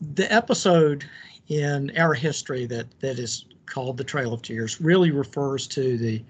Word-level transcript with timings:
the 0.00 0.32
episode 0.32 1.04
in 1.48 1.92
our 1.96 2.14
history 2.14 2.66
that 2.66 2.86
that 3.00 3.18
is 3.18 3.46
called 3.66 3.96
the 3.96 4.04
Trail 4.04 4.32
of 4.32 4.42
Tears 4.42 4.80
really 4.80 5.10
refers 5.10 5.66
to 5.68 5.96
the 5.96 6.22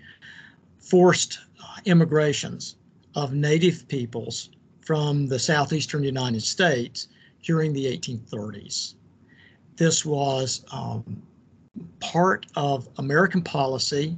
forced 0.78 1.38
uh, 1.62 1.80
immigrations 1.84 2.76
of 3.14 3.32
native 3.32 3.86
peoples 3.88 4.50
from 4.80 5.26
the 5.26 5.38
southeastern 5.38 6.02
United 6.04 6.42
States 6.42 7.08
during 7.42 7.72
the 7.72 7.86
1830s. 7.86 8.94
This 9.76 10.04
was 10.04 10.64
um, 10.70 11.22
part 12.00 12.46
of 12.54 12.88
American 12.98 13.42
policy 13.42 14.16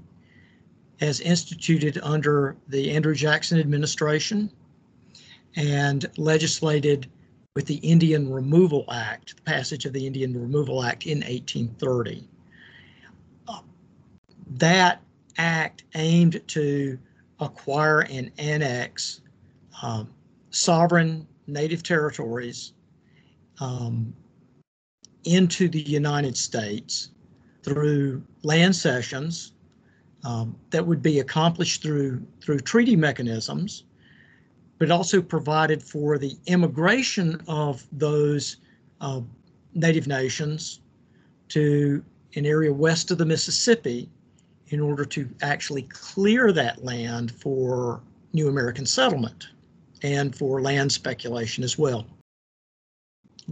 as 1.01 1.21
instituted 1.21 1.99
under 2.03 2.57
the 2.69 2.91
Andrew 2.91 3.15
Jackson 3.15 3.59
administration 3.59 4.51
and 5.57 6.07
legislated 6.17 7.07
with 7.57 7.65
the 7.65 7.77
Indian 7.77 8.31
Removal 8.31 8.85
Act, 8.93 9.35
the 9.37 9.43
passage 9.43 9.87
of 9.87 9.95
the 9.95 10.07
Indian 10.07 10.39
Removal 10.39 10.85
Act 10.85 11.07
in 11.07 11.21
1830. 11.21 12.29
Uh, 13.49 13.61
that 14.59 15.01
act 15.39 15.85
aimed 15.95 16.47
to 16.49 16.99
acquire 17.41 18.01
and 18.11 18.31
annex 18.39 19.23
um, 19.83 20.07
sovereign 20.51 21.27
native 21.47 21.83
territories 21.83 22.75
um, 23.61 24.15
into 25.25 25.67
the 25.67 25.81
United 25.81 26.37
States 26.37 27.09
through 27.63 28.23
land 28.43 28.77
cessions 28.77 29.53
um, 30.25 30.55
that 30.69 30.87
would 30.87 31.01
be 31.01 31.21
accomplished 31.21 31.81
through 31.81 32.23
through 32.43 32.61
treaty 32.61 32.97
mechanisms, 32.97 33.85
but 34.79 34.91
also 34.91 35.23
provided 35.23 35.83
for 35.83 36.19
the 36.19 36.37
immigration 36.47 37.41
of 37.49 37.87
those 37.93 38.59
uh, 39.01 39.21
native 39.75 40.07
nations 40.07 40.81
to 41.49 42.05
an 42.35 42.45
area 42.45 42.73
west 42.73 43.11
of 43.11 43.19
the 43.19 43.25
Mississippi 43.25 44.09
in 44.69 44.81
order 44.81 45.05
to 45.05 45.29
actually 45.43 45.83
clear 45.83 46.53
that 46.53 46.85
land 46.85 47.31
for 47.31 48.01
new 48.33 48.49
American 48.49 48.85
settlement 48.85 49.49
and 50.03 50.35
for 50.35 50.61
land 50.61 50.91
speculation 50.91 51.65
as 51.65 51.79
well. 51.79 52.07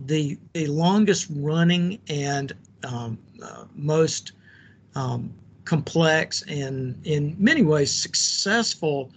The, 0.07 0.39
the 0.53 0.67
longest 0.67 1.29
running 1.31 2.01
and 2.09 2.53
um, 2.83 3.17
uh, 3.43 3.65
most 3.75 4.33
um, 4.95 5.33
complex 5.65 6.43
and 6.43 6.98
in 7.05 7.37
many 7.39 7.63
ways 7.63 7.93
successful 7.93 9.11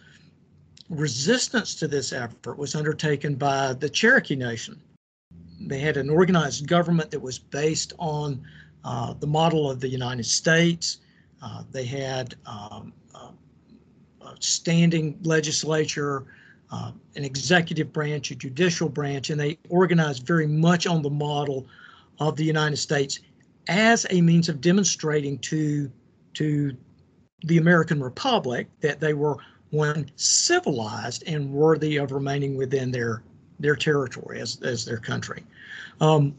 resistance 0.90 1.76
to 1.76 1.88
this 1.88 2.14
effort 2.14 2.58
was 2.58 2.76
undertaken 2.76 3.36
by 3.36 3.74
the 3.74 3.90
Cherokee 3.90 4.36
Nation. 4.36 4.82
They 5.60 5.80
had 5.80 5.98
an 5.98 6.10
organized 6.10 6.68
government 6.68 7.12
that 7.12 7.20
was 7.20 7.40
based 7.40 7.94
on 8.00 8.42
uh, 8.84 9.14
the 9.14 9.28
model 9.28 9.70
of 9.70 9.80
the 9.80 9.88
United 9.88 10.26
States. 10.26 11.00
Uh, 11.42 11.64
they 11.72 11.86
had 11.86 12.36
um, 12.46 12.94
a 13.14 14.36
standing 14.40 15.18
legislature, 15.24 16.26
uh, 16.72 16.92
an 17.16 17.24
executive 17.24 17.92
branch, 17.92 18.32
a 18.32 18.36
judicial 18.36 18.90
branch, 18.90 19.30
and 19.30 19.40
they 19.40 19.58
organized 19.70 20.26
very 20.26 20.48
much 20.48 20.88
on 20.88 21.02
the 21.02 21.10
model 21.10 21.68
of 22.20 22.36
the 22.36 22.44
United 22.44 22.78
States 22.78 23.20
as 23.68 24.06
a 24.10 24.22
means 24.22 24.50
of 24.50 24.62
demonstrating 24.62 25.38
to 25.40 25.92
to 26.34 26.76
the 27.44 27.58
American 27.58 28.02
Republic 28.02 28.68
that 28.82 29.00
they 29.00 29.14
were 29.14 29.38
one 29.72 30.10
civilized 30.16 31.24
and 31.28 31.52
worthy 31.52 31.98
of 31.98 32.12
remaining 32.12 32.56
within 32.56 32.92
their 32.92 33.24
their 33.60 33.76
territory 33.76 34.40
as, 34.40 34.62
as 34.62 34.86
their 34.86 35.00
country. 35.00 35.44
Um, 36.00 36.36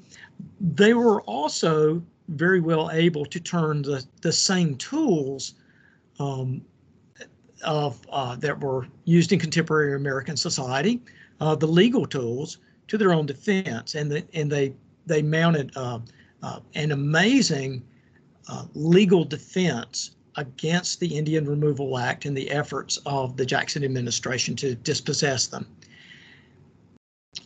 they 0.60 0.94
were 0.94 1.20
also 1.22 2.00
very 2.28 2.60
well 2.60 2.90
able 2.92 3.26
to 3.26 3.40
turn 3.40 3.82
the, 3.82 4.04
the 4.22 4.32
same 4.32 4.76
tools 4.76 5.54
um, 6.20 6.62
of 7.64 8.00
uh, 8.12 8.36
that 8.36 8.60
were 8.60 8.86
used 9.04 9.32
in 9.32 9.38
contemporary 9.38 9.96
American 9.96 10.36
society, 10.36 11.00
uh, 11.40 11.54
the 11.54 11.66
legal 11.66 12.06
tools, 12.06 12.58
to 12.86 12.96
their 12.96 13.12
own 13.12 13.26
defense, 13.26 13.94
and 13.94 14.10
the, 14.10 14.24
and 14.34 14.50
they 14.50 14.72
they 15.06 15.22
mounted 15.22 15.72
uh, 15.76 15.98
uh 16.42 16.60
an 16.74 16.92
amazing 16.92 17.82
uh, 18.48 18.64
legal 18.74 19.24
defense 19.24 20.12
against 20.38 21.00
the 21.00 21.18
Indian 21.18 21.44
Removal 21.44 21.98
Act 21.98 22.24
and 22.24 22.36
the 22.36 22.50
efforts 22.50 22.96
of 23.04 23.36
the 23.36 23.44
Jackson 23.44 23.84
administration 23.84 24.54
to 24.56 24.76
dispossess 24.76 25.48
them. 25.48 25.66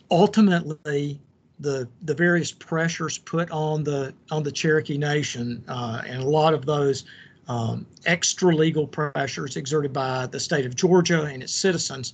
Ultimately, 0.09 1.19
the 1.59 1.87
the 2.03 2.13
various 2.13 2.51
pressures 2.51 3.17
put 3.17 3.49
on 3.51 3.83
the 3.83 4.13
on 4.31 4.43
the 4.43 4.51
Cherokee 4.51 4.97
Nation 4.97 5.63
uh, 5.67 6.03
and 6.05 6.21
a 6.21 6.27
lot 6.27 6.53
of 6.53 6.65
those 6.65 7.05
um, 7.47 7.85
extra 8.05 8.55
legal 8.55 8.87
pressures 8.87 9.57
exerted 9.57 9.91
by 9.91 10.27
the 10.27 10.39
state 10.39 10.65
of 10.65 10.75
Georgia 10.75 11.23
and 11.23 11.43
its 11.43 11.53
citizens 11.53 12.13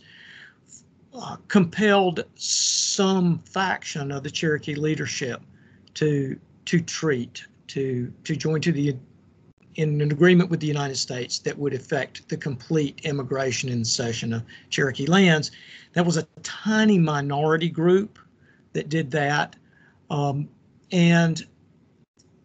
uh, 1.13 1.35
compelled 1.47 2.23
some 2.35 3.39
faction 3.39 4.11
of 4.11 4.23
the 4.23 4.31
Cherokee 4.31 4.75
leadership 4.75 5.41
to 5.95 6.39
to 6.65 6.79
treat 6.79 7.43
to 7.67 8.13
to 8.23 8.35
join 8.35 8.61
to 8.61 8.71
the 8.71 8.95
in 9.79 10.01
an 10.01 10.11
agreement 10.11 10.49
with 10.49 10.59
the 10.59 10.67
United 10.67 10.97
States 10.97 11.39
that 11.39 11.57
would 11.57 11.73
affect 11.73 12.27
the 12.27 12.35
complete 12.35 12.99
immigration 13.05 13.69
and 13.69 13.87
cession 13.87 14.33
of 14.33 14.43
Cherokee 14.69 15.05
lands. 15.05 15.51
That 15.93 16.05
was 16.05 16.17
a 16.17 16.23
tiny 16.43 16.97
minority 16.97 17.69
group 17.69 18.19
that 18.73 18.89
did 18.89 19.09
that. 19.11 19.55
Um, 20.09 20.49
and 20.91 21.47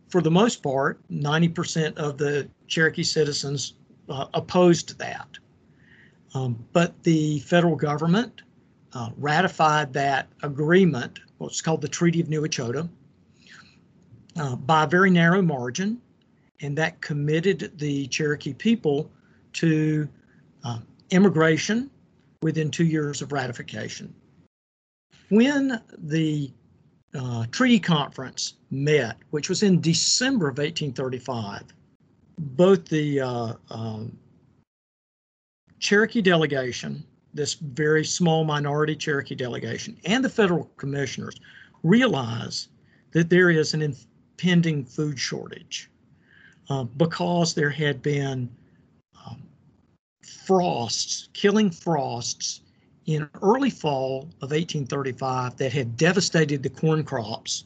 for 0.09 0.23
the 0.23 0.31
most 0.31 0.63
part, 0.63 1.01
90% 1.11 1.97
of 1.97 2.19
the 2.19 2.49
Cherokee 2.69 3.03
citizens 3.03 3.75
uh, 4.09 4.27
opposed 4.35 4.97
that. 4.99 5.27
Um, 6.35 6.65
but 6.73 7.03
the 7.03 7.41
federal 7.41 7.75
government 7.75 8.43
uh, 8.93 9.11
ratified 9.17 9.93
that 9.95 10.29
agreement, 10.45 11.19
what's 11.39 11.61
called 11.61 11.81
the 11.81 11.89
Treaty 11.89 12.21
of 12.21 12.29
New 12.29 12.43
Echota, 12.43 12.89
uh, 14.37 14.55
by 14.55 14.85
a 14.85 14.87
very 14.87 15.11
narrow 15.11 15.43
margin, 15.43 16.01
and 16.61 16.77
that 16.79 17.01
committed 17.01 17.73
the 17.79 18.07
Cherokee 18.09 18.55
people 18.55 19.11
to 19.55 20.09
uh, 20.65 20.79
immigration 21.11 21.91
within 22.43 22.71
two 22.71 22.85
years 22.85 23.23
of 23.23 23.33
ratification. 23.33 24.15
When 25.31 25.81
the 25.99 26.51
uh, 27.15 27.47
treaty 27.51 27.79
conference 27.79 28.55
met, 28.71 29.17
which 29.31 29.49
was 29.49 29.63
in 29.63 29.81
December 29.81 30.49
of 30.49 30.59
1835, 30.59 31.63
both 32.39 32.87
the 32.87 33.21
uh, 33.21 33.53
um, 33.71 34.17
Cherokee 35.79 36.23
delegation, 36.23 37.05
this 37.33 37.55
very 37.55 38.05
small 38.05 38.45
minority 38.45 38.97
Cherokee 38.97 39.35
delegation, 39.35 39.97
and 40.05 40.25
the 40.25 40.29
federal 40.29 40.71
commissioners 40.77 41.35
realized 41.83 42.69
that 43.13 43.31
there 43.31 43.51
is 43.51 43.75
an 43.75 43.83
impending 43.83 44.85
food 44.85 45.19
shortage 45.19 45.91
uh, 46.71 46.85
because 46.85 47.55
there 47.55 47.71
had 47.71 48.03
been 48.03 48.49
um, 49.27 49.43
frosts, 50.23 51.29
killing 51.33 51.71
frosts 51.71 52.61
in 53.07 53.29
early 53.43 53.71
fall 53.71 54.23
of 54.41 54.51
1835 54.51 55.57
that 55.57 55.73
had 55.73 55.97
devastated 55.97 56.63
the 56.63 56.71
corn 56.71 57.05
crops. 57.05 57.65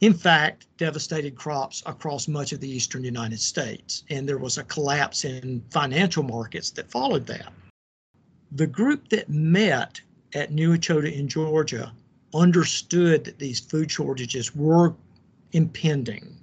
In 0.00 0.14
fact, 0.14 0.66
devastated 0.76 1.34
crops 1.34 1.82
across 1.84 2.28
much 2.28 2.52
of 2.52 2.60
the 2.60 2.70
eastern 2.70 3.02
United 3.02 3.40
States. 3.40 4.04
And 4.10 4.28
there 4.28 4.38
was 4.38 4.56
a 4.56 4.64
collapse 4.64 5.24
in 5.24 5.62
financial 5.70 6.22
markets 6.22 6.70
that 6.70 6.90
followed 6.90 7.26
that. 7.26 7.52
The 8.52 8.66
group 8.66 9.08
that 9.08 9.28
met 9.28 10.00
at 10.34 10.52
New 10.52 10.76
Echota 10.76 11.12
in 11.12 11.26
Georgia 11.26 11.92
understood 12.32 13.24
that 13.24 13.38
these 13.38 13.58
food 13.58 13.90
shortages 13.90 14.54
were 14.54 14.94
impending. 15.52 16.36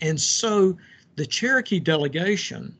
And 0.00 0.20
so 0.20 0.76
the 1.16 1.26
Cherokee 1.26 1.80
delegation 1.80 2.76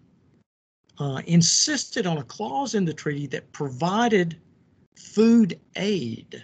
uh, 0.98 1.22
insisted 1.26 2.06
on 2.06 2.18
a 2.18 2.22
clause 2.22 2.74
in 2.74 2.84
the 2.84 2.92
treaty 2.92 3.26
that 3.28 3.50
provided 3.52 4.36
food 4.96 5.58
aid 5.76 6.42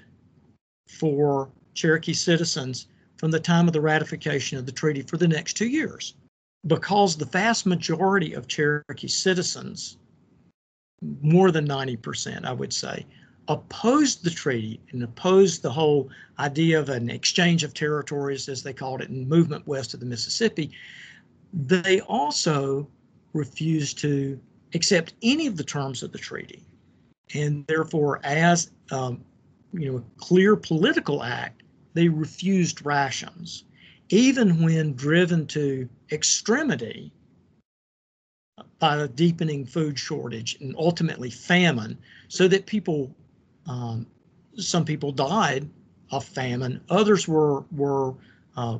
for 0.89 1.51
Cherokee 1.75 2.15
citizens 2.15 2.89
from 3.19 3.31
the 3.31 3.41
time 3.41 3.67
of 3.67 3.73
the 3.73 3.81
ratification 3.81 4.59
of 4.59 4.67
the 4.67 4.73
treaty 4.73 5.03
for 5.03 5.17
the 5.17 5.29
next 5.29 5.55
two 5.55 5.69
years. 5.69 6.15
Because 6.67 7.17
the 7.17 7.27
vast 7.27 7.67
majority 7.67 8.33
of 8.33 8.49
Cherokee 8.49 9.09
citizens, 9.09 9.99
more 11.21 11.51
than 11.51 11.69
90%, 11.69 12.45
I 12.45 12.53
would 12.53 12.73
say, 12.73 13.07
opposed 13.49 14.25
the 14.25 14.31
treaty 14.31 14.81
and 14.91 15.03
opposed 15.03 15.63
the 15.63 15.71
whole 15.71 16.11
idea 16.39 16.81
of 16.81 16.89
an 16.89 17.11
exchange 17.11 17.63
of 17.63 17.75
territories, 17.75 18.49
as 18.49 18.63
they 18.63 18.73
called 18.73 19.03
it, 19.03 19.11
in 19.11 19.29
movement 19.29 19.67
west 19.67 19.95
of 19.95 20.01
the 20.01 20.07
Mississippi, 20.07 20.73
they 21.53 22.01
also 22.01 22.89
refused 23.33 23.99
to 23.99 24.39
accept 24.75 25.15
any 25.23 25.47
of 25.47 25.57
the 25.57 25.65
terms 25.65 26.03
of 26.03 26.13
the 26.13 26.19
treaty. 26.19 26.63
And 27.35 27.67
therefore, 27.67 28.21
as 28.25 28.71
um, 28.91 29.25
you 29.73 29.91
know, 29.91 29.99
a 29.99 30.21
clear 30.21 30.57
political 30.57 31.23
act, 31.23 31.63
they 31.95 32.09
refused 32.09 32.85
rations, 32.85 33.65
even 34.11 34.63
when 34.63 34.95
driven 34.95 35.47
to 35.49 35.89
extremity 36.13 37.11
by 38.79 38.97
a 38.97 39.09
deepening 39.09 39.65
food 39.65 39.99
shortage 39.99 40.57
and 40.61 40.75
ultimately 40.79 41.31
famine, 41.31 41.99
so 42.29 42.49
that 42.49 42.67
people, 42.67 43.11
um, 43.67 44.07
some 44.57 44.85
people 44.85 45.13
died 45.13 45.69
of 46.11 46.25
famine, 46.25 46.81
others 46.89 47.27
were 47.27 47.63
were 47.73 48.15
uh, 48.57 48.79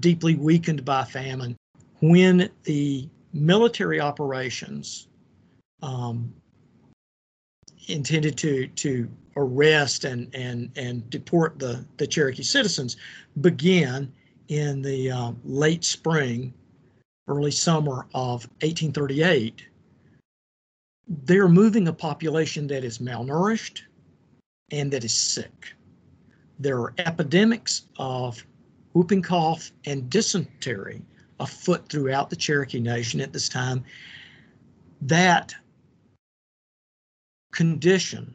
deeply 0.00 0.34
weakened 0.34 0.84
by 0.84 1.04
famine. 1.04 1.56
When 2.00 2.50
the 2.64 3.08
military 3.32 4.00
operations 4.00 5.08
um, 5.82 6.32
intended 7.88 8.36
to 8.38 8.66
to 8.68 9.08
arrest 9.36 10.04
and 10.04 10.32
and 10.34 10.70
and 10.76 11.08
deport 11.10 11.58
the 11.58 11.84
the 11.96 12.06
Cherokee 12.06 12.42
citizens 12.42 12.96
began 13.40 14.12
in 14.48 14.82
the 14.82 15.10
uh, 15.10 15.32
late 15.44 15.84
spring, 15.84 16.54
early 17.26 17.50
summer 17.50 18.06
of 18.14 18.44
1838. 18.62 19.62
They're 21.24 21.48
moving 21.48 21.88
a 21.88 21.92
population 21.92 22.66
that 22.68 22.84
is 22.84 22.98
malnourished 22.98 23.82
and 24.70 24.90
that 24.92 25.04
is 25.04 25.14
sick. 25.14 25.74
There 26.58 26.78
are 26.80 26.94
epidemics 26.98 27.82
of 27.98 28.44
whooping 28.92 29.22
cough 29.22 29.70
and 29.86 30.10
dysentery 30.10 31.02
afoot 31.40 31.88
throughout 31.88 32.30
the 32.30 32.36
Cherokee 32.36 32.80
Nation 32.80 33.20
at 33.20 33.32
this 33.32 33.48
time. 33.48 33.84
That 35.02 35.54
condition 37.52 38.34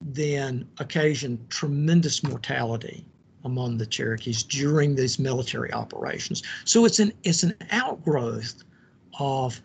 then 0.00 0.66
occasioned 0.78 1.48
tremendous 1.50 2.22
mortality 2.22 3.04
among 3.44 3.78
the 3.78 3.86
Cherokees 3.86 4.42
during 4.42 4.94
these 4.94 5.18
military 5.18 5.72
operations. 5.72 6.42
So 6.64 6.84
it's 6.84 6.98
an 6.98 7.12
it's 7.22 7.42
an 7.42 7.54
outgrowth 7.70 8.62
of 9.18 9.60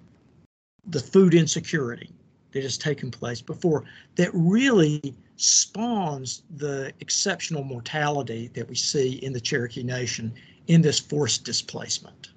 the 0.88 1.00
food 1.00 1.34
insecurity 1.34 2.12
that 2.52 2.64
has 2.64 2.78
taken 2.78 3.12
place 3.12 3.42
before 3.42 3.84
that 4.16 4.30
really 4.34 5.16
spawns 5.36 6.44
the 6.56 6.94
exceptional 7.02 7.64
mortality 7.64 8.50
that 8.54 8.68
we 8.68 8.76
see 8.76 9.14
in 9.16 9.34
the 9.34 9.42
Cherokee 9.42 9.84
Nation 9.84 10.34
in 10.68 10.82
this 10.82 11.00
forced 11.00 11.44
displacement. 11.44 12.30